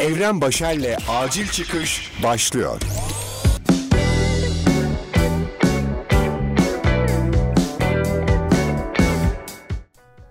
Evren 0.00 0.40
Başer'le 0.40 0.96
Acil 1.08 1.46
Çıkış 1.46 2.12
başlıyor. 2.22 2.80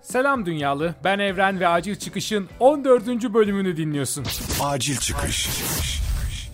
Selam 0.02 0.46
dünyalı, 0.46 0.96
ben 1.04 1.20
Evren 1.20 1.60
ve 1.60 1.68
Acil 1.68 1.96
Çıkış'ın 1.96 2.50
14. 2.60 3.08
bölümünü 3.34 3.78
dinliyorsun. 3.78 4.26
Acil 4.62 4.98
Çıkış. 4.98 5.50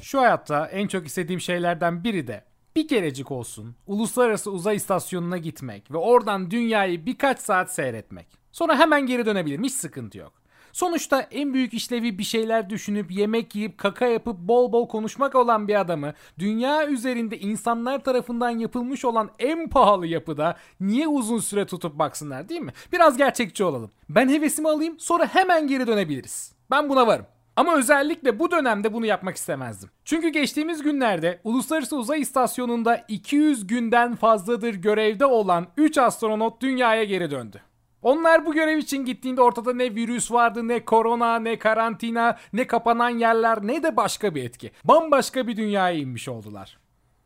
Şu 0.01 0.19
hayatta 0.19 0.65
en 0.65 0.87
çok 0.87 1.07
istediğim 1.07 1.41
şeylerden 1.41 2.03
biri 2.03 2.27
de 2.27 2.43
bir 2.75 2.87
kerecik 2.87 3.31
olsun 3.31 3.75
uluslararası 3.87 4.51
uzay 4.51 4.75
istasyonuna 4.75 5.37
gitmek 5.37 5.91
ve 5.91 5.97
oradan 5.97 6.51
dünyayı 6.51 7.05
birkaç 7.05 7.39
saat 7.39 7.73
seyretmek. 7.73 8.27
Sonra 8.51 8.79
hemen 8.79 9.05
geri 9.05 9.25
dönebilirim 9.25 9.63
hiç 9.63 9.73
sıkıntı 9.73 10.17
yok. 10.17 10.44
Sonuçta 10.75 11.21
en 11.21 11.53
büyük 11.53 11.73
işlevi 11.73 12.17
bir 12.17 12.23
şeyler 12.23 12.69
düşünüp 12.69 13.11
yemek 13.11 13.55
yiyip 13.55 13.77
kaka 13.77 14.05
yapıp 14.05 14.39
bol 14.39 14.71
bol 14.71 14.87
konuşmak 14.87 15.35
olan 15.35 15.67
bir 15.67 15.79
adamı 15.79 16.13
dünya 16.39 16.87
üzerinde 16.87 17.39
insanlar 17.39 18.03
tarafından 18.03 18.49
yapılmış 18.49 19.05
olan 19.05 19.29
en 19.39 19.69
pahalı 19.69 20.07
yapıda 20.07 20.57
niye 20.79 21.07
uzun 21.07 21.39
süre 21.39 21.65
tutup 21.65 21.99
baksınlar 21.99 22.49
değil 22.49 22.61
mi? 22.61 22.73
Biraz 22.91 23.17
gerçekçi 23.17 23.63
olalım. 23.63 23.91
Ben 24.09 24.29
hevesimi 24.29 24.69
alayım 24.69 24.99
sonra 24.99 25.25
hemen 25.25 25.67
geri 25.67 25.87
dönebiliriz. 25.87 26.53
Ben 26.71 26.89
buna 26.89 27.07
varım. 27.07 27.25
Ama 27.55 27.75
özellikle 27.75 28.39
bu 28.39 28.51
dönemde 28.51 28.93
bunu 28.93 29.05
yapmak 29.05 29.35
istemezdim. 29.35 29.89
Çünkü 30.05 30.29
geçtiğimiz 30.29 30.81
günlerde 30.81 31.41
Uluslararası 31.43 31.97
Uzay 31.97 32.21
İstasyonu'nda 32.21 33.05
200 33.07 33.67
günden 33.67 34.15
fazladır 34.15 34.73
görevde 34.73 35.25
olan 35.25 35.67
3 35.77 35.97
astronot 35.97 36.61
dünyaya 36.61 37.03
geri 37.03 37.31
döndü. 37.31 37.61
Onlar 38.05 38.45
bu 38.45 38.53
görev 38.53 38.77
için 38.77 39.05
gittiğinde 39.05 39.41
ortada 39.41 39.73
ne 39.73 39.95
virüs 39.95 40.31
vardı, 40.31 40.67
ne 40.67 40.85
korona, 40.85 41.39
ne 41.39 41.59
karantina, 41.59 42.37
ne 42.53 42.67
kapanan 42.67 43.09
yerler, 43.09 43.67
ne 43.67 43.83
de 43.83 43.97
başka 43.97 44.35
bir 44.35 44.43
etki. 44.43 44.71
Bambaşka 44.83 45.47
bir 45.47 45.57
dünyaya 45.57 45.97
inmiş 45.97 46.29
oldular. 46.29 46.77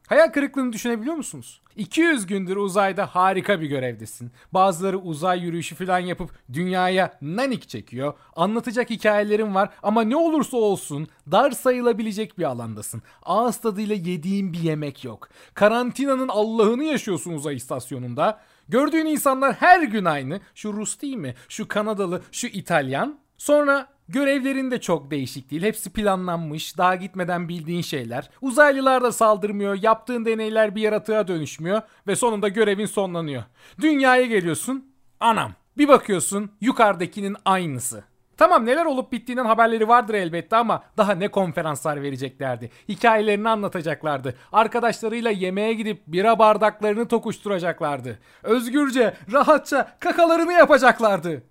Hayal 0.07 0.27
kırıklığını 0.27 0.73
düşünebiliyor 0.73 1.15
musunuz? 1.15 1.61
200 1.75 2.27
gündür 2.27 2.55
uzayda 2.55 3.05
harika 3.05 3.61
bir 3.61 3.67
görevdesin. 3.67 4.31
Bazıları 4.53 4.97
uzay 4.99 5.39
yürüyüşü 5.39 5.75
falan 5.75 5.99
yapıp 5.99 6.31
dünyaya 6.53 7.13
nanik 7.21 7.69
çekiyor. 7.69 8.13
Anlatacak 8.35 8.89
hikayelerin 8.89 9.55
var 9.55 9.69
ama 9.83 10.01
ne 10.01 10.15
olursa 10.15 10.57
olsun 10.57 11.07
dar 11.31 11.51
sayılabilecek 11.51 12.37
bir 12.37 12.43
alandasın. 12.43 13.01
Ağız 13.23 13.57
tadıyla 13.57 13.95
yediğin 13.95 14.53
bir 14.53 14.59
yemek 14.59 15.03
yok. 15.03 15.29
Karantinanın 15.53 16.27
Allah'ını 16.27 16.83
yaşıyorsun 16.83 17.33
uzay 17.33 17.55
istasyonunda. 17.55 18.39
Gördüğün 18.69 19.05
insanlar 19.05 19.53
her 19.53 19.81
gün 19.81 20.05
aynı. 20.05 20.39
Şu 20.55 20.73
Rus 20.73 21.01
değil 21.01 21.15
mi? 21.15 21.35
Şu 21.49 21.67
Kanadalı, 21.67 22.21
şu 22.31 22.47
İtalyan. 22.47 23.19
Sonra 23.37 23.87
görevlerin 24.09 24.71
de 24.71 24.81
çok 24.81 25.11
değişik 25.11 25.51
değil. 25.51 25.63
Hepsi 25.63 25.93
planlanmış. 25.93 26.77
Daha 26.77 26.95
gitmeden 26.95 27.49
bildiğin 27.49 27.81
şeyler. 27.81 28.29
Uzaylılar 28.41 29.03
da 29.03 29.11
saldırmıyor. 29.11 29.77
Yaptığın 29.81 30.25
deneyler 30.25 30.75
bir 30.75 30.81
yaratığa 30.81 31.27
dönüşmüyor. 31.27 31.81
Ve 32.07 32.15
sonunda 32.15 32.47
görevin 32.47 32.85
sonlanıyor. 32.85 33.43
Dünyaya 33.81 34.25
geliyorsun. 34.25 34.85
Anam. 35.19 35.53
Bir 35.77 35.87
bakıyorsun 35.87 36.51
yukarıdakinin 36.61 37.37
aynısı. 37.45 38.03
Tamam 38.39 38.65
neler 38.65 38.85
olup 38.85 39.11
bittiğinden 39.11 39.45
haberleri 39.45 39.87
vardır 39.87 40.13
elbette 40.13 40.55
ama 40.55 40.83
daha 40.97 41.11
ne 41.11 41.27
konferanslar 41.27 42.01
vereceklerdi. 42.01 42.69
Hikayelerini 42.89 43.49
anlatacaklardı. 43.49 44.35
Arkadaşlarıyla 44.51 45.31
yemeğe 45.31 45.73
gidip 45.73 46.07
bira 46.07 46.39
bardaklarını 46.39 47.07
tokuşturacaklardı. 47.07 48.19
Özgürce, 48.43 49.13
rahatça 49.31 49.97
kakalarını 49.99 50.53
yapacaklardı. 50.53 51.43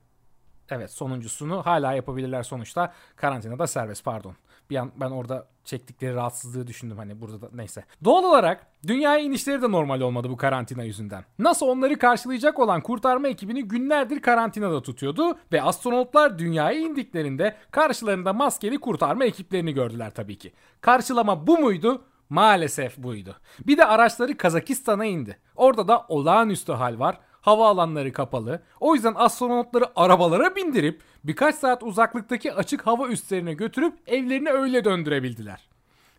Evet 0.71 0.91
sonuncusunu 0.91 1.67
hala 1.67 1.93
yapabilirler 1.93 2.43
sonuçta. 2.43 2.93
Karantinada 3.17 3.67
serbest 3.67 4.05
pardon. 4.05 4.35
Bir 4.71 4.77
an 4.77 4.93
ben 4.97 5.11
orada 5.11 5.47
çektikleri 5.65 6.15
rahatsızlığı 6.15 6.67
düşündüm 6.67 6.99
hani 6.99 7.21
burada 7.21 7.43
da 7.43 7.49
neyse. 7.53 7.85
Doğal 8.05 8.25
olarak 8.25 8.67
dünyaya 8.87 9.19
inişleri 9.19 9.63
de 9.63 9.71
normal 9.71 10.01
olmadı 10.01 10.31
bu 10.31 10.37
karantina 10.37 10.83
yüzünden. 10.83 11.25
NASA 11.39 11.67
onları 11.67 11.99
karşılayacak 11.99 12.59
olan 12.59 12.81
kurtarma 12.81 13.29
ekibini 13.29 13.65
günlerdir 13.65 14.23
karantinada 14.23 14.83
tutuyordu 14.83 15.39
ve 15.53 15.63
astronotlar 15.63 16.39
dünyaya 16.39 16.79
indiklerinde 16.79 17.57
karşılarında 17.71 18.33
maskeli 18.33 18.81
kurtarma 18.81 19.25
ekiplerini 19.25 19.75
gördüler 19.75 20.11
tabii 20.15 20.39
ki. 20.39 20.53
Karşılama 20.81 21.47
bu 21.47 21.59
muydu? 21.59 22.03
Maalesef 22.31 22.97
buydu. 22.97 23.37
Bir 23.67 23.79
de 23.79 23.85
araçları 23.85 24.37
Kazakistan'a 24.37 25.05
indi. 25.05 25.39
Orada 25.57 25.89
da 25.89 26.07
olağanüstü 26.09 26.73
hal 26.73 26.99
var 26.99 27.19
havaalanları 27.41 28.13
kapalı. 28.13 28.63
O 28.81 28.95
yüzden 28.95 29.15
astronotları 29.17 29.85
arabalara 29.97 30.57
bindirip 30.57 31.01
birkaç 31.25 31.55
saat 31.55 31.83
uzaklıktaki 31.83 32.53
açık 32.53 32.87
hava 32.87 33.09
üslerine 33.09 33.55
götürüp 33.55 33.95
evlerine 34.07 34.51
öyle 34.51 34.85
döndürebildiler. 34.85 35.69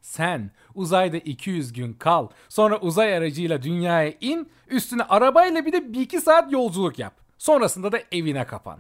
Sen 0.02 0.52
uzayda 0.76 1.18
200 1.18 1.74
gün 1.74 1.94
kal, 1.94 2.28
sonra 2.50 2.80
uzay 2.80 3.18
aracıyla 3.18 3.62
dünyaya 3.64 4.14
in, 4.22 4.50
üstüne 4.68 5.04
arabayla 5.04 5.66
bir 5.66 5.72
de 5.72 5.78
1-2 5.78 6.22
saat 6.22 6.52
yolculuk 6.52 7.00
yap. 7.00 7.14
Sonrasında 7.38 7.92
da 7.92 8.00
evine 8.12 8.46
kapan. 8.46 8.80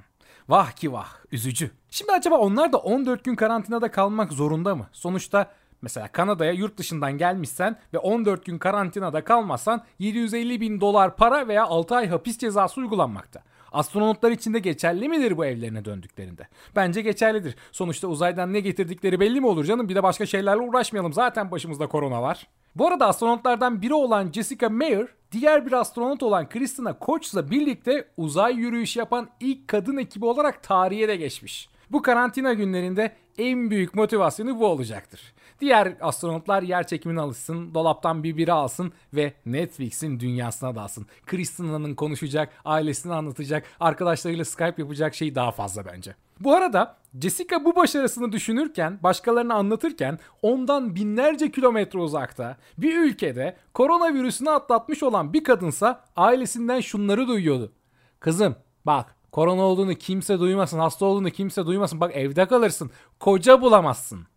Vah 0.49 0.71
ki 0.71 0.93
vah, 0.93 1.09
üzücü. 1.31 1.71
Şimdi 1.91 2.11
acaba 2.11 2.37
onlar 2.37 2.73
da 2.73 2.77
14 2.77 3.23
gün 3.23 3.35
karantinada 3.35 3.91
kalmak 3.91 4.33
zorunda 4.33 4.75
mı? 4.75 4.87
Sonuçta 4.91 5.51
Mesela 5.81 6.07
Kanada'ya 6.07 6.51
yurt 6.51 6.77
dışından 6.77 7.17
gelmişsen 7.17 7.77
ve 7.93 7.97
14 7.97 8.45
gün 8.45 8.57
karantinada 8.57 9.23
kalmazsan 9.23 9.83
750 9.99 10.61
bin 10.61 10.81
dolar 10.81 11.15
para 11.15 11.47
veya 11.47 11.65
6 11.65 11.95
ay 11.95 12.07
hapis 12.07 12.37
cezası 12.37 12.81
uygulanmakta. 12.81 13.43
Astronotlar 13.71 14.31
için 14.31 14.53
de 14.53 14.59
geçerli 14.59 15.09
midir 15.09 15.37
bu 15.37 15.45
evlerine 15.45 15.85
döndüklerinde? 15.85 16.47
Bence 16.75 17.01
geçerlidir. 17.01 17.55
Sonuçta 17.71 18.07
uzaydan 18.07 18.53
ne 18.53 18.59
getirdikleri 18.59 19.19
belli 19.19 19.41
mi 19.41 19.47
olur 19.47 19.65
canım? 19.65 19.89
Bir 19.89 19.95
de 19.95 20.03
başka 20.03 20.25
şeylerle 20.25 20.61
uğraşmayalım. 20.61 21.13
Zaten 21.13 21.51
başımızda 21.51 21.87
korona 21.87 22.21
var. 22.21 22.47
Bu 22.75 22.87
arada 22.87 23.07
astronotlardan 23.07 23.81
biri 23.81 23.93
olan 23.93 24.31
Jessica 24.31 24.69
Meir, 24.69 25.07
diğer 25.31 25.65
bir 25.65 25.71
astronot 25.71 26.23
olan 26.23 26.49
Christina 26.49 26.99
Koch'la 26.99 27.51
birlikte 27.51 28.07
uzay 28.17 28.55
yürüyüşü 28.55 28.99
yapan 28.99 29.29
ilk 29.39 29.67
kadın 29.67 29.97
ekibi 29.97 30.25
olarak 30.25 30.63
tarihe 30.63 31.07
de 31.07 31.15
geçmiş. 31.15 31.69
Bu 31.91 32.01
karantina 32.01 32.53
günlerinde 32.53 33.15
en 33.37 33.71
büyük 33.71 33.95
motivasyonu 33.95 34.59
bu 34.59 34.65
olacaktır. 34.65 35.33
Diğer 35.61 35.93
astronotlar 36.01 36.63
yer 36.63 36.87
çekimine 36.87 37.21
alışsın, 37.21 37.73
dolaptan 37.73 38.23
bir 38.23 38.37
biri 38.37 38.53
alsın 38.53 38.91
ve 39.13 39.33
Netflix'in 39.45 40.19
dünyasına 40.19 40.75
dalsın. 40.75 41.05
Kristina'nın 41.25 41.95
konuşacak, 41.95 42.49
ailesini 42.65 43.13
anlatacak, 43.13 43.63
arkadaşlarıyla 43.79 44.45
Skype 44.45 44.75
yapacak 44.77 45.15
şey 45.15 45.35
daha 45.35 45.51
fazla 45.51 45.85
bence. 45.85 46.15
Bu 46.39 46.55
arada 46.55 46.95
Jessica 47.21 47.65
bu 47.65 47.75
başarısını 47.75 48.31
düşünürken, 48.31 48.99
başkalarına 49.03 49.53
anlatırken 49.53 50.19
ondan 50.41 50.95
binlerce 50.95 51.51
kilometre 51.51 51.99
uzakta 51.99 52.57
bir 52.77 52.97
ülkede 52.97 53.55
koronavirüsünü 53.73 54.49
atlatmış 54.49 55.03
olan 55.03 55.33
bir 55.33 55.43
kadınsa 55.43 56.03
ailesinden 56.15 56.79
şunları 56.79 57.27
duyuyordu. 57.27 57.71
Kızım 58.19 58.55
bak 58.85 59.15
korona 59.31 59.61
olduğunu 59.61 59.95
kimse 59.95 60.39
duymasın, 60.39 60.79
hasta 60.79 61.05
olduğunu 61.05 61.29
kimse 61.29 61.65
duymasın. 61.65 62.01
Bak 62.01 62.11
evde 62.15 62.45
kalırsın, 62.45 62.91
koca 63.19 63.61
bulamazsın. 63.61 64.27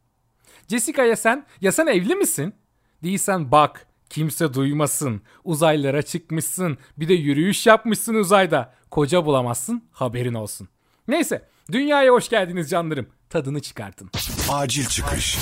Jessica 0.69 1.05
ya 1.05 1.17
sen? 1.17 1.47
Ya 1.61 1.73
sen 1.73 1.87
evli 1.87 2.15
misin? 2.15 2.55
Değilsen 3.03 3.53
bak 3.53 3.87
kimse 4.11 4.55
duymasın. 4.55 5.23
Uzaylara 5.45 6.03
çıkmışsın. 6.03 6.79
Bir 6.97 7.09
de 7.09 7.15
yürüyüş 7.15 7.67
yapmışsın 7.67 8.15
uzayda. 8.15 8.75
Koca 8.91 9.27
bulamazsın 9.27 9.85
haberin 9.93 10.35
olsun. 10.35 10.69
Neyse 11.09 11.49
dünyaya 11.73 12.13
hoş 12.13 12.29
geldiniz 12.29 12.71
canlarım. 12.71 13.07
Tadını 13.31 13.61
çıkartın. 13.61 14.11
Acil 14.51 14.87
Çıkış. 14.87 15.39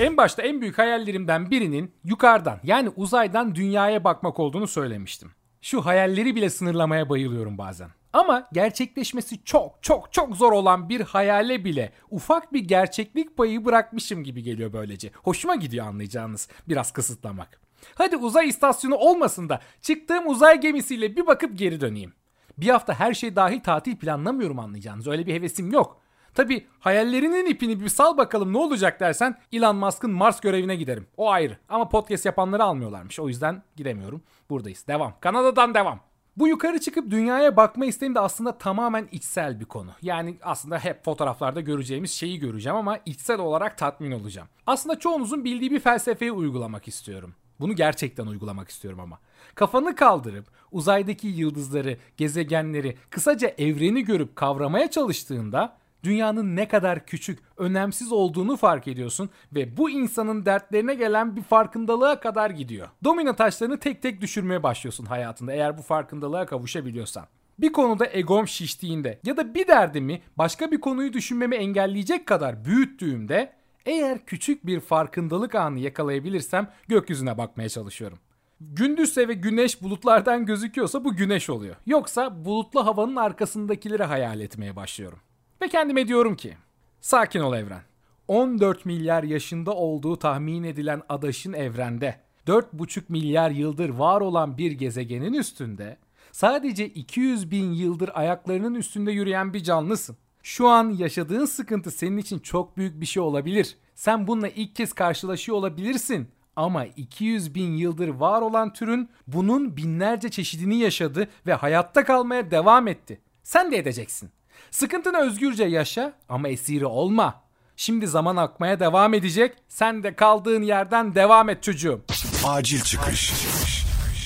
En 0.00 0.16
başta 0.16 0.42
en 0.42 0.60
büyük 0.60 0.78
hayallerimden 0.78 1.50
birinin 1.50 1.94
yukarıdan 2.04 2.60
yani 2.62 2.88
uzaydan 2.96 3.54
dünyaya 3.54 4.04
bakmak 4.04 4.38
olduğunu 4.40 4.66
söylemiştim. 4.68 5.30
Şu 5.62 5.86
hayalleri 5.86 6.36
bile 6.36 6.50
sınırlamaya 6.50 7.08
bayılıyorum 7.08 7.58
bazen. 7.58 7.90
Ama 8.12 8.48
gerçekleşmesi 8.52 9.44
çok 9.44 9.82
çok 9.82 10.12
çok 10.12 10.36
zor 10.36 10.52
olan 10.52 10.88
bir 10.88 11.00
hayale 11.00 11.64
bile 11.64 11.92
ufak 12.10 12.52
bir 12.52 12.60
gerçeklik 12.60 13.36
payı 13.36 13.64
bırakmışım 13.64 14.24
gibi 14.24 14.42
geliyor 14.42 14.72
böylece. 14.72 15.10
Hoşuma 15.22 15.54
gidiyor 15.54 15.86
anlayacağınız 15.86 16.48
biraz 16.68 16.92
kısıtlamak. 16.92 17.60
Hadi 17.94 18.16
uzay 18.16 18.48
istasyonu 18.48 18.94
olmasın 18.94 19.48
da 19.48 19.60
çıktığım 19.82 20.26
uzay 20.28 20.60
gemisiyle 20.60 21.16
bir 21.16 21.26
bakıp 21.26 21.58
geri 21.58 21.80
döneyim. 21.80 22.12
Bir 22.58 22.68
hafta 22.68 22.94
her 22.94 23.14
şey 23.14 23.36
dahil 23.36 23.60
tatil 23.60 23.96
planlamıyorum 23.96 24.58
anlayacağınız. 24.58 25.06
Öyle 25.06 25.26
bir 25.26 25.34
hevesim 25.34 25.72
yok. 25.72 26.00
Tabi 26.34 26.66
hayallerinin 26.80 27.46
ipini 27.46 27.80
bir 27.80 27.88
sal 27.88 28.16
bakalım 28.16 28.52
ne 28.52 28.58
olacak 28.58 29.00
dersen 29.00 29.38
Elon 29.52 29.76
Musk'ın 29.76 30.10
Mars 30.10 30.40
görevine 30.40 30.76
giderim. 30.76 31.06
O 31.16 31.30
ayrı. 31.30 31.56
Ama 31.68 31.88
podcast 31.88 32.26
yapanları 32.26 32.64
almıyorlarmış. 32.64 33.20
O 33.20 33.28
yüzden 33.28 33.62
gidemiyorum. 33.76 34.22
Buradayız. 34.50 34.86
Devam. 34.88 35.14
Kanada'dan 35.20 35.74
devam. 35.74 36.00
Bu 36.38 36.48
yukarı 36.48 36.80
çıkıp 36.80 37.10
dünyaya 37.10 37.56
bakma 37.56 37.86
isteğim 37.86 38.14
de 38.14 38.20
aslında 38.20 38.58
tamamen 38.58 39.08
içsel 39.12 39.60
bir 39.60 39.64
konu. 39.64 39.90
Yani 40.02 40.36
aslında 40.42 40.78
hep 40.78 41.04
fotoğraflarda 41.04 41.60
göreceğimiz 41.60 42.10
şeyi 42.10 42.38
göreceğim 42.38 42.76
ama 42.76 42.98
içsel 43.06 43.40
olarak 43.40 43.78
tatmin 43.78 44.10
olacağım. 44.10 44.48
Aslında 44.66 44.98
çoğunuzun 44.98 45.44
bildiği 45.44 45.70
bir 45.70 45.80
felsefeyi 45.80 46.32
uygulamak 46.32 46.88
istiyorum. 46.88 47.34
Bunu 47.60 47.74
gerçekten 47.74 48.26
uygulamak 48.26 48.68
istiyorum 48.68 49.00
ama. 49.00 49.18
Kafanı 49.54 49.94
kaldırıp 49.96 50.46
uzaydaki 50.72 51.28
yıldızları, 51.28 51.96
gezegenleri, 52.16 52.96
kısaca 53.10 53.54
evreni 53.58 54.04
görüp 54.04 54.36
kavramaya 54.36 54.90
çalıştığında 54.90 55.76
dünyanın 56.08 56.56
ne 56.56 56.68
kadar 56.68 57.06
küçük, 57.06 57.38
önemsiz 57.56 58.12
olduğunu 58.12 58.56
fark 58.56 58.88
ediyorsun 58.88 59.30
ve 59.54 59.76
bu 59.76 59.90
insanın 59.90 60.46
dertlerine 60.46 60.94
gelen 60.94 61.36
bir 61.36 61.42
farkındalığa 61.42 62.20
kadar 62.20 62.50
gidiyor. 62.50 62.88
Domino 63.04 63.36
taşlarını 63.36 63.78
tek 63.78 64.02
tek 64.02 64.20
düşürmeye 64.20 64.62
başlıyorsun 64.62 65.06
hayatında 65.06 65.52
eğer 65.52 65.78
bu 65.78 65.82
farkındalığa 65.82 66.46
kavuşabiliyorsan. 66.46 67.26
Bir 67.58 67.72
konuda 67.72 68.06
egom 68.12 68.48
şiştiğinde 68.48 69.18
ya 69.24 69.36
da 69.36 69.54
bir 69.54 69.68
derdimi 69.68 70.22
başka 70.36 70.70
bir 70.70 70.80
konuyu 70.80 71.12
düşünmemi 71.12 71.56
engelleyecek 71.56 72.26
kadar 72.26 72.64
büyüttüğümde 72.64 73.52
eğer 73.86 74.24
küçük 74.26 74.66
bir 74.66 74.80
farkındalık 74.80 75.54
anı 75.54 75.78
yakalayabilirsem 75.78 76.70
gökyüzüne 76.88 77.38
bakmaya 77.38 77.68
çalışıyorum. 77.68 78.18
Gündüzse 78.60 79.28
ve 79.28 79.34
güneş 79.34 79.82
bulutlardan 79.82 80.46
gözüküyorsa 80.46 81.04
bu 81.04 81.16
güneş 81.16 81.50
oluyor. 81.50 81.76
Yoksa 81.86 82.44
bulutlu 82.44 82.86
havanın 82.86 83.16
arkasındakileri 83.16 84.02
hayal 84.02 84.40
etmeye 84.40 84.76
başlıyorum. 84.76 85.18
Ve 85.62 85.68
kendime 85.68 86.08
diyorum 86.08 86.36
ki 86.36 86.56
sakin 87.00 87.40
ol 87.40 87.54
evren. 87.54 87.82
14 88.28 88.86
milyar 88.86 89.22
yaşında 89.22 89.74
olduğu 89.74 90.16
tahmin 90.16 90.62
edilen 90.62 91.02
adaşın 91.08 91.52
evrende 91.52 92.20
4,5 92.46 93.02
milyar 93.08 93.50
yıldır 93.50 93.88
var 93.88 94.20
olan 94.20 94.58
bir 94.58 94.72
gezegenin 94.72 95.32
üstünde 95.32 95.96
sadece 96.32 96.86
200 96.88 97.50
bin 97.50 97.72
yıldır 97.72 98.10
ayaklarının 98.14 98.74
üstünde 98.74 99.12
yürüyen 99.12 99.54
bir 99.54 99.62
canlısın. 99.62 100.16
Şu 100.42 100.68
an 100.68 100.90
yaşadığın 100.90 101.44
sıkıntı 101.44 101.90
senin 101.90 102.18
için 102.18 102.38
çok 102.38 102.76
büyük 102.76 103.00
bir 103.00 103.06
şey 103.06 103.22
olabilir. 103.22 103.76
Sen 103.94 104.26
bununla 104.26 104.48
ilk 104.48 104.76
kez 104.76 104.92
karşılaşıyor 104.92 105.58
olabilirsin. 105.58 106.28
Ama 106.56 106.84
200 106.84 107.54
bin 107.54 107.76
yıldır 107.76 108.08
var 108.08 108.42
olan 108.42 108.72
türün 108.72 109.08
bunun 109.26 109.76
binlerce 109.76 110.28
çeşidini 110.28 110.78
yaşadı 110.78 111.28
ve 111.46 111.54
hayatta 111.54 112.04
kalmaya 112.04 112.50
devam 112.50 112.88
etti. 112.88 113.20
Sen 113.42 113.72
de 113.72 113.76
edeceksin. 113.76 114.30
Sıkıntını 114.70 115.18
özgürce 115.18 115.64
yaşa 115.64 116.12
ama 116.28 116.48
esiri 116.48 116.86
olma. 116.86 117.42
Şimdi 117.76 118.06
zaman 118.06 118.36
akmaya 118.36 118.80
devam 118.80 119.14
edecek. 119.14 119.56
Sen 119.68 120.02
de 120.02 120.14
kaldığın 120.14 120.62
yerden 120.62 121.14
devam 121.14 121.48
et 121.48 121.62
çocuğum. 121.62 122.00
Acil 122.46 122.80
çıkış. 122.80 123.32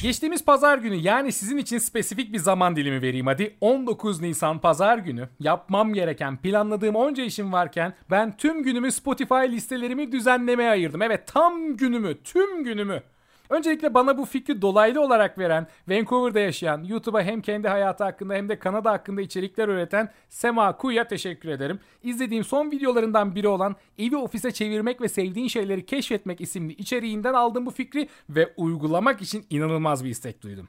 Geçtiğimiz 0.02 0.44
pazar 0.44 0.78
günü 0.78 0.94
yani 0.94 1.32
sizin 1.32 1.56
için 1.56 1.78
spesifik 1.78 2.32
bir 2.32 2.38
zaman 2.38 2.76
dilimi 2.76 3.02
vereyim 3.02 3.26
hadi. 3.26 3.56
19 3.60 4.20
Nisan 4.20 4.58
pazar 4.58 4.98
günü 4.98 5.28
yapmam 5.40 5.94
gereken 5.94 6.36
planladığım 6.36 6.96
onca 6.96 7.24
işim 7.24 7.52
varken 7.52 7.94
ben 8.10 8.36
tüm 8.36 8.62
günümü 8.62 8.92
Spotify 8.92 9.34
listelerimi 9.34 10.12
düzenlemeye 10.12 10.70
ayırdım. 10.70 11.02
Evet 11.02 11.26
tam 11.26 11.76
günümü 11.76 12.22
tüm 12.22 12.64
günümü. 12.64 13.02
Öncelikle 13.48 13.94
bana 13.94 14.18
bu 14.18 14.24
fikri 14.24 14.62
dolaylı 14.62 15.00
olarak 15.00 15.38
veren, 15.38 15.66
Vancouver'da 15.88 16.40
yaşayan, 16.40 16.84
YouTube'a 16.84 17.22
hem 17.22 17.40
kendi 17.42 17.68
hayatı 17.68 18.04
hakkında 18.04 18.34
hem 18.34 18.48
de 18.48 18.58
Kanada 18.58 18.90
hakkında 18.90 19.20
içerikler 19.20 19.68
üreten 19.68 20.12
Sema 20.28 20.76
Kuya 20.76 21.08
teşekkür 21.08 21.48
ederim. 21.48 21.80
İzlediğim 22.02 22.44
son 22.44 22.70
videolarından 22.70 23.34
biri 23.34 23.48
olan 23.48 23.76
evi 23.98 24.16
ofise 24.16 24.52
çevirmek 24.52 25.00
ve 25.00 25.08
sevdiğin 25.08 25.48
şeyleri 25.48 25.86
keşfetmek 25.86 26.40
isimli 26.40 26.72
içeriğinden 26.72 27.34
aldığım 27.34 27.66
bu 27.66 27.70
fikri 27.70 28.08
ve 28.30 28.52
uygulamak 28.56 29.22
için 29.22 29.46
inanılmaz 29.50 30.04
bir 30.04 30.10
istek 30.10 30.42
duydum. 30.42 30.68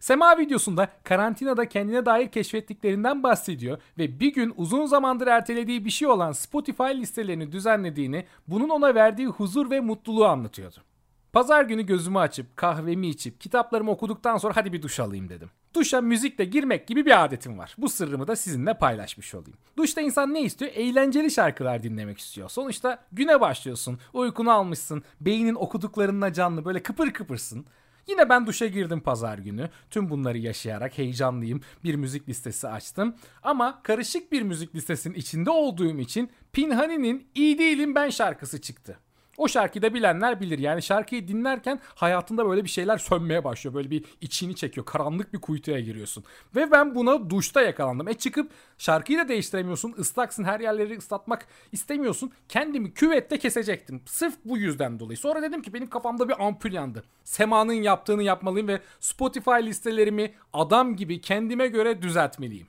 Sema 0.00 0.38
videosunda 0.38 0.88
karantinada 1.04 1.68
kendine 1.68 2.06
dair 2.06 2.28
keşfettiklerinden 2.28 3.22
bahsediyor 3.22 3.78
ve 3.98 4.20
bir 4.20 4.32
gün 4.32 4.54
uzun 4.56 4.86
zamandır 4.86 5.26
ertelediği 5.26 5.84
bir 5.84 5.90
şey 5.90 6.08
olan 6.08 6.32
Spotify 6.32 6.82
listelerini 6.82 7.52
düzenlediğini, 7.52 8.24
bunun 8.48 8.68
ona 8.68 8.94
verdiği 8.94 9.26
huzur 9.26 9.70
ve 9.70 9.80
mutluluğu 9.80 10.26
anlatıyordu. 10.26 10.89
Pazar 11.32 11.64
günü 11.64 11.86
gözümü 11.86 12.18
açıp 12.18 12.56
kahvemi 12.56 13.08
içip 13.08 13.40
kitaplarımı 13.40 13.90
okuduktan 13.90 14.38
sonra 14.38 14.56
hadi 14.56 14.72
bir 14.72 14.82
duş 14.82 15.00
alayım 15.00 15.28
dedim. 15.28 15.50
Duşa 15.74 16.00
müzikle 16.00 16.44
girmek 16.44 16.86
gibi 16.86 17.06
bir 17.06 17.24
adetim 17.24 17.58
var. 17.58 17.74
Bu 17.78 17.88
sırrımı 17.88 18.28
da 18.28 18.36
sizinle 18.36 18.78
paylaşmış 18.78 19.34
olayım. 19.34 19.58
Duşta 19.76 20.00
insan 20.00 20.34
ne 20.34 20.42
istiyor? 20.42 20.70
Eğlenceli 20.74 21.30
şarkılar 21.30 21.82
dinlemek 21.82 22.18
istiyor. 22.18 22.48
Sonuçta 22.48 22.98
güne 23.12 23.40
başlıyorsun, 23.40 23.98
uykunu 24.12 24.50
almışsın, 24.50 25.02
beynin 25.20 25.54
okuduklarınla 25.54 26.32
canlı 26.32 26.64
böyle 26.64 26.82
kıpır 26.82 27.10
kıpırsın. 27.10 27.66
Yine 28.06 28.28
ben 28.28 28.46
duşa 28.46 28.66
girdim 28.66 29.00
pazar 29.00 29.38
günü. 29.38 29.70
Tüm 29.90 30.10
bunları 30.10 30.38
yaşayarak 30.38 30.98
heyecanlıyım. 30.98 31.60
Bir 31.84 31.94
müzik 31.94 32.28
listesi 32.28 32.68
açtım. 32.68 33.14
Ama 33.42 33.82
karışık 33.82 34.32
bir 34.32 34.42
müzik 34.42 34.74
listesinin 34.74 35.14
içinde 35.14 35.50
olduğum 35.50 35.98
için 35.98 36.30
Pinhani'nin 36.52 37.26
İyi 37.34 37.58
Değilim 37.58 37.94
Ben 37.94 38.10
şarkısı 38.10 38.60
çıktı. 38.60 38.98
O 39.40 39.48
şarkıyı 39.48 39.82
da 39.82 39.94
bilenler 39.94 40.40
bilir. 40.40 40.58
Yani 40.58 40.82
şarkıyı 40.82 41.28
dinlerken 41.28 41.80
hayatında 41.94 42.48
böyle 42.48 42.64
bir 42.64 42.68
şeyler 42.68 42.98
sönmeye 42.98 43.44
başlıyor. 43.44 43.74
Böyle 43.74 43.90
bir 43.90 44.04
içini 44.20 44.56
çekiyor. 44.56 44.86
Karanlık 44.86 45.32
bir 45.32 45.40
kuytuya 45.40 45.80
giriyorsun. 45.80 46.24
Ve 46.56 46.70
ben 46.70 46.94
buna 46.94 47.30
duşta 47.30 47.62
yakalandım. 47.62 48.08
E 48.08 48.14
çıkıp 48.14 48.50
şarkıyı 48.78 49.18
da 49.18 49.28
değiştiremiyorsun. 49.28 49.94
Islaksın 49.98 50.44
her 50.44 50.60
yerleri 50.60 50.98
ıslatmak 50.98 51.46
istemiyorsun. 51.72 52.32
Kendimi 52.48 52.94
küvette 52.94 53.38
kesecektim. 53.38 54.02
Sırf 54.06 54.34
bu 54.44 54.58
yüzden 54.58 54.98
dolayı. 54.98 55.16
Sonra 55.16 55.42
dedim 55.42 55.62
ki 55.62 55.74
benim 55.74 55.90
kafamda 55.90 56.28
bir 56.28 56.46
ampul 56.46 56.72
yandı. 56.72 57.04
Sema'nın 57.24 57.72
yaptığını 57.72 58.22
yapmalıyım 58.22 58.68
ve 58.68 58.80
Spotify 59.00 59.62
listelerimi 59.62 60.34
adam 60.52 60.96
gibi 60.96 61.20
kendime 61.20 61.68
göre 61.68 62.02
düzeltmeliyim. 62.02 62.66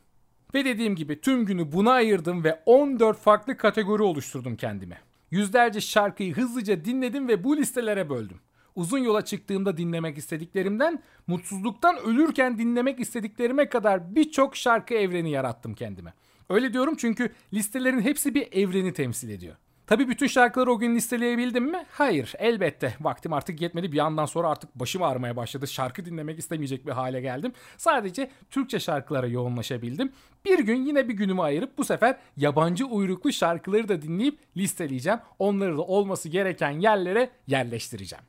Ve 0.53 0.65
dediğim 0.65 0.95
gibi 0.95 1.21
tüm 1.21 1.45
günü 1.45 1.71
buna 1.71 1.91
ayırdım 1.91 2.43
ve 2.43 2.61
14 2.65 3.17
farklı 3.17 3.57
kategori 3.57 4.03
oluşturdum 4.03 4.55
kendime. 4.55 5.10
Yüzlerce 5.31 5.81
şarkıyı 5.81 6.35
hızlıca 6.35 6.85
dinledim 6.85 7.27
ve 7.27 7.43
bu 7.43 7.57
listelere 7.57 8.09
böldüm. 8.09 8.39
Uzun 8.75 8.97
yola 8.97 9.25
çıktığımda 9.25 9.77
dinlemek 9.77 10.17
istediklerimden, 10.17 11.03
mutsuzluktan 11.27 11.97
ölürken 11.97 12.57
dinlemek 12.57 12.99
istediklerime 12.99 13.69
kadar 13.69 14.15
birçok 14.15 14.55
şarkı 14.55 14.93
evreni 14.93 15.31
yarattım 15.31 15.73
kendime. 15.73 16.13
Öyle 16.49 16.73
diyorum 16.73 16.95
çünkü 16.97 17.31
listelerin 17.53 18.01
hepsi 18.01 18.35
bir 18.35 18.47
evreni 18.51 18.93
temsil 18.93 19.29
ediyor. 19.29 19.55
Tabii 19.91 20.09
bütün 20.09 20.27
şarkıları 20.27 20.71
o 20.71 20.79
gün 20.79 20.95
listeleyebildim 20.95 21.63
mi? 21.63 21.85
Hayır, 21.91 22.33
elbette. 22.39 22.93
Vaktim 23.01 23.33
artık 23.33 23.61
yetmedi. 23.61 23.91
Bir 23.91 23.97
yandan 23.97 24.25
sonra 24.25 24.49
artık 24.49 24.75
başım 24.75 25.03
ağrımaya 25.03 25.35
başladı. 25.35 25.67
Şarkı 25.67 26.05
dinlemek 26.05 26.39
istemeyecek 26.39 26.87
bir 26.87 26.91
hale 26.91 27.21
geldim. 27.21 27.53
Sadece 27.77 28.31
Türkçe 28.49 28.79
şarkılara 28.79 29.27
yoğunlaşabildim. 29.27 30.11
Bir 30.45 30.59
gün 30.59 30.85
yine 30.85 31.09
bir 31.09 31.13
günümü 31.13 31.41
ayırıp 31.41 31.77
bu 31.77 31.85
sefer 31.85 32.17
yabancı 32.37 32.85
uyruklu 32.85 33.33
şarkıları 33.33 33.87
da 33.87 34.01
dinleyip 34.01 34.39
listeleyeceğim. 34.57 35.19
Onları 35.39 35.77
da 35.77 35.81
olması 35.81 36.29
gereken 36.29 36.71
yerlere 36.71 37.29
yerleştireceğim. 37.47 38.25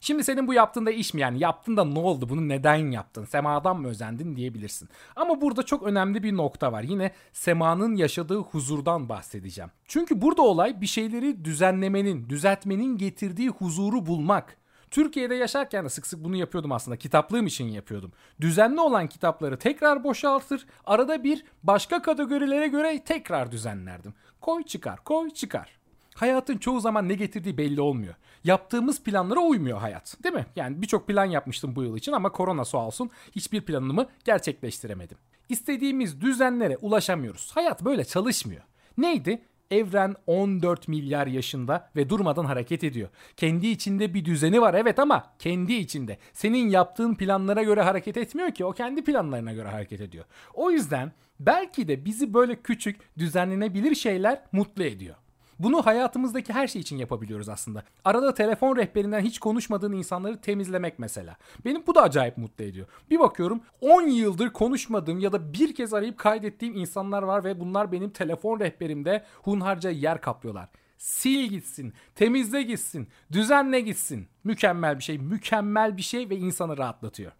Şimdi 0.00 0.24
senin 0.24 0.48
bu 0.48 0.54
yaptığında 0.54 0.90
iş 0.90 1.14
mi 1.14 1.20
yani 1.20 1.38
yaptın 1.38 1.76
da 1.76 1.84
ne 1.84 1.98
oldu 1.98 2.28
bunu 2.28 2.48
neden 2.48 2.90
yaptın 2.90 3.24
semadan 3.24 3.80
mı 3.80 3.88
özendin 3.88 4.36
diyebilirsin. 4.36 4.88
Ama 5.16 5.40
burada 5.40 5.62
çok 5.62 5.82
önemli 5.82 6.22
bir 6.22 6.36
nokta 6.36 6.72
var 6.72 6.82
yine 6.82 7.12
semanın 7.32 7.96
yaşadığı 7.96 8.38
huzurdan 8.38 9.08
bahsedeceğim. 9.08 9.70
Çünkü 9.88 10.22
burada 10.22 10.42
olay 10.42 10.80
bir 10.80 10.86
şeyleri 10.86 11.44
düzenlemenin 11.44 12.28
düzeltmenin 12.28 12.98
getirdiği 12.98 13.48
huzuru 13.48 14.06
bulmak. 14.06 14.56
Türkiye'de 14.90 15.34
yaşarken 15.34 15.84
de 15.84 15.88
sık 15.88 16.06
sık 16.06 16.24
bunu 16.24 16.36
yapıyordum 16.36 16.72
aslında. 16.72 16.96
Kitaplığım 16.96 17.46
için 17.46 17.64
yapıyordum. 17.64 18.12
Düzenli 18.40 18.80
olan 18.80 19.06
kitapları 19.06 19.58
tekrar 19.58 20.04
boşaltır, 20.04 20.66
arada 20.84 21.24
bir 21.24 21.44
başka 21.62 22.02
kategorilere 22.02 22.68
göre 22.68 23.02
tekrar 23.04 23.52
düzenlerdim. 23.52 24.14
Koy 24.40 24.62
çıkar, 24.62 25.04
koy 25.04 25.30
çıkar 25.30 25.76
hayatın 26.16 26.58
çoğu 26.58 26.80
zaman 26.80 27.08
ne 27.08 27.14
getirdiği 27.14 27.58
belli 27.58 27.80
olmuyor. 27.80 28.14
Yaptığımız 28.44 29.02
planlara 29.02 29.40
uymuyor 29.40 29.78
hayat. 29.78 30.16
Değil 30.24 30.34
mi? 30.34 30.46
Yani 30.56 30.82
birçok 30.82 31.08
plan 31.08 31.24
yapmıştım 31.24 31.76
bu 31.76 31.82
yıl 31.82 31.96
için 31.96 32.12
ama 32.12 32.32
korona 32.32 32.64
sağ 32.64 32.86
olsun 32.86 33.10
hiçbir 33.32 33.60
planımı 33.60 34.06
gerçekleştiremedim. 34.24 35.18
İstediğimiz 35.48 36.20
düzenlere 36.20 36.76
ulaşamıyoruz. 36.76 37.50
Hayat 37.54 37.84
böyle 37.84 38.04
çalışmıyor. 38.04 38.62
Neydi? 38.98 39.42
Evren 39.70 40.14
14 40.26 40.88
milyar 40.88 41.26
yaşında 41.26 41.90
ve 41.96 42.10
durmadan 42.10 42.44
hareket 42.44 42.84
ediyor. 42.84 43.08
Kendi 43.36 43.66
içinde 43.66 44.14
bir 44.14 44.24
düzeni 44.24 44.60
var 44.60 44.74
evet 44.74 44.98
ama 44.98 45.32
kendi 45.38 45.72
içinde. 45.72 46.18
Senin 46.32 46.68
yaptığın 46.68 47.14
planlara 47.14 47.62
göre 47.62 47.82
hareket 47.82 48.16
etmiyor 48.16 48.50
ki 48.50 48.64
o 48.64 48.72
kendi 48.72 49.04
planlarına 49.04 49.52
göre 49.52 49.68
hareket 49.68 50.00
ediyor. 50.00 50.24
O 50.54 50.70
yüzden 50.70 51.12
belki 51.40 51.88
de 51.88 52.04
bizi 52.04 52.34
böyle 52.34 52.56
küçük 52.56 53.18
düzenlenebilir 53.18 53.94
şeyler 53.94 54.42
mutlu 54.52 54.84
ediyor. 54.84 55.16
Bunu 55.58 55.86
hayatımızdaki 55.86 56.52
her 56.52 56.66
şey 56.66 56.80
için 56.80 56.96
yapabiliyoruz 56.96 57.48
aslında. 57.48 57.82
Arada 58.04 58.34
telefon 58.34 58.76
rehberinden 58.76 59.20
hiç 59.20 59.38
konuşmadığın 59.38 59.92
insanları 59.92 60.40
temizlemek 60.40 60.98
mesela. 60.98 61.36
Benim 61.64 61.86
bu 61.86 61.94
da 61.94 62.02
acayip 62.02 62.36
mutlu 62.38 62.64
ediyor. 62.64 62.86
Bir 63.10 63.18
bakıyorum 63.18 63.60
10 63.80 64.02
yıldır 64.02 64.50
konuşmadığım 64.50 65.18
ya 65.18 65.32
da 65.32 65.52
bir 65.52 65.74
kez 65.74 65.94
arayıp 65.94 66.18
kaydettiğim 66.18 66.76
insanlar 66.76 67.22
var 67.22 67.44
ve 67.44 67.60
bunlar 67.60 67.92
benim 67.92 68.10
telefon 68.10 68.60
rehberimde 68.60 69.24
hunharca 69.42 69.90
yer 69.90 70.20
kaplıyorlar. 70.20 70.68
Sil 71.16 71.44
gitsin, 71.50 71.94
temizle 72.14 72.62
gitsin, 72.62 73.08
düzenle 73.32 73.80
gitsin. 73.80 74.28
Mükemmel 74.44 74.98
bir 74.98 75.02
şey, 75.02 75.18
mükemmel 75.18 75.96
bir 75.96 76.02
şey 76.02 76.30
ve 76.30 76.36
insanı 76.36 76.78
rahatlatıyor. 76.78 77.32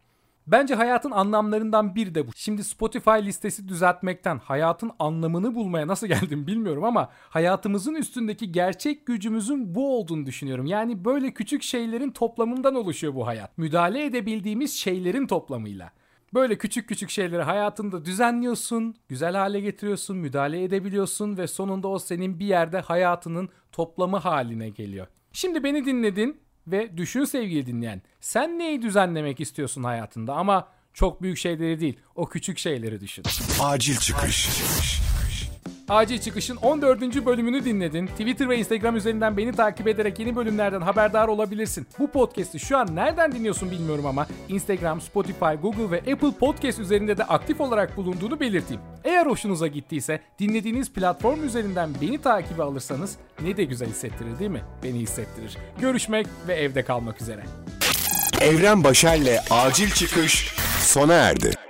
Bence 0.47 0.75
hayatın 0.75 1.11
anlamlarından 1.11 1.95
biri 1.95 2.15
de 2.15 2.26
bu. 2.26 2.31
Şimdi 2.37 2.65
Spotify 2.65 3.11
listesi 3.11 3.69
düzeltmekten 3.69 4.38
hayatın 4.38 4.91
anlamını 4.99 5.55
bulmaya 5.55 5.87
nasıl 5.87 6.07
geldim 6.07 6.47
bilmiyorum 6.47 6.85
ama 6.85 7.09
hayatımızın 7.12 7.95
üstündeki 7.95 8.53
gerçek 8.53 9.07
gücümüzün 9.07 9.75
bu 9.75 9.99
olduğunu 9.99 10.26
düşünüyorum. 10.26 10.67
Yani 10.67 11.05
böyle 11.05 11.35
küçük 11.35 11.62
şeylerin 11.62 12.11
toplamından 12.11 12.75
oluşuyor 12.75 13.15
bu 13.15 13.26
hayat. 13.26 13.59
Müdahale 13.59 14.05
edebildiğimiz 14.05 14.75
şeylerin 14.75 15.26
toplamıyla. 15.26 15.93
Böyle 16.35 16.59
küçük 16.59 16.88
küçük 16.88 17.11
şeyleri 17.11 17.43
hayatında 17.43 18.05
düzenliyorsun, 18.05 18.97
güzel 19.09 19.35
hale 19.37 19.61
getiriyorsun, 19.61 20.17
müdahale 20.17 20.65
edebiliyorsun 20.65 21.37
ve 21.37 21.47
sonunda 21.47 21.88
o 21.88 21.99
senin 21.99 22.38
bir 22.38 22.47
yerde 22.47 22.81
hayatının 22.81 23.49
toplamı 23.73 24.17
haline 24.17 24.69
geliyor. 24.69 25.07
Şimdi 25.33 25.65
beni 25.65 25.85
dinledin 25.85 26.41
ve 26.67 26.97
düşün 26.97 27.25
sevgili 27.25 27.67
dinleyen. 27.67 28.03
Sen 28.21 28.59
neyi 28.59 28.83
düzenlemek 28.83 29.41
istiyorsun 29.41 29.85
hayatında 29.85 30.35
ama 30.35 30.69
çok 30.95 31.23
büyük 31.23 31.39
şeyleri 31.39 31.81
değil, 31.81 31.99
o 32.15 32.29
küçük 32.29 32.59
şeyleri 32.59 33.01
düşün. 33.01 33.25
Acil 33.61 33.97
çıkış. 33.97 34.49
Acil 34.49 35.16
Çıkış'ın 36.21 36.57
14. 36.57 37.26
bölümünü 37.26 37.64
dinledin. 37.64 38.07
Twitter 38.07 38.49
ve 38.49 38.59
Instagram 38.59 38.97
üzerinden 38.97 39.37
beni 39.37 39.52
takip 39.52 39.88
ederek 39.88 40.19
yeni 40.19 40.37
bölümlerden 40.37 40.81
haberdar 40.81 41.28
olabilirsin. 41.28 41.87
Bu 41.99 42.11
podcast'i 42.11 42.61
şu 42.61 42.78
an 42.78 42.97
nereden 42.97 43.33
dinliyorsun 43.33 43.71
bilmiyorum 43.71 44.07
ama 44.07 44.26
Instagram, 44.49 45.00
Spotify, 45.00 45.55
Google 45.62 45.90
ve 45.90 46.12
Apple 46.12 46.31
Podcast 46.40 46.78
üzerinde 46.78 47.19
de 47.19 47.25
aktif 47.25 47.61
olarak 47.61 47.97
bulunduğunu 47.97 48.40
belirteyim. 48.40 48.83
Eğer 49.05 49.26
hoşunuza 49.26 49.66
gittiyse 49.66 50.21
dinlediğiniz 50.38 50.93
platform 50.93 51.45
üzerinden 51.45 51.90
beni 52.02 52.19
takibe 52.19 52.62
alırsanız 52.62 53.16
ne 53.43 53.57
de 53.57 53.64
güzel 53.64 53.88
hissettirir 53.88 54.38
değil 54.38 54.50
mi? 54.50 54.62
Beni 54.83 54.99
hissettirir. 54.99 55.57
Görüşmek 55.81 56.26
ve 56.49 56.55
evde 56.55 56.83
kalmak 56.85 57.23
üzere. 57.23 57.43
Evren 58.40 58.85
Başer'le 58.85 59.40
acil 59.50 59.90
çıkış 59.90 60.55
sona 60.81 61.14
erdi. 61.14 61.66